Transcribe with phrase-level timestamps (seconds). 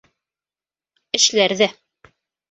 [1.19, 1.67] Эшләр ҙә.